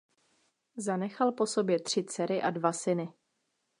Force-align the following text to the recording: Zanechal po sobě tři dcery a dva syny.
Zanechal 0.77 1.31
po 1.31 1.45
sobě 1.45 1.79
tři 1.79 2.03
dcery 2.03 2.41
a 2.41 2.49
dva 2.49 2.71
syny. 2.73 3.09